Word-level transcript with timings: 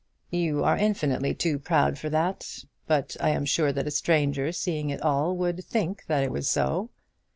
"You 0.31 0.63
are 0.63 0.79
infinitely 0.79 1.35
too 1.35 1.59
proud 1.59 1.99
for 1.99 2.09
that; 2.09 2.63
but 2.87 3.15
I 3.19 3.29
am 3.29 3.45
sure 3.45 3.71
that 3.71 3.85
a 3.85 3.91
stranger 3.91 4.51
seeing 4.51 4.89
it 4.89 4.99
all 5.03 5.37
would 5.37 5.63
think 5.63 6.07
that 6.07 6.23
it 6.23 6.31
was 6.31 6.49
so." 6.49 6.89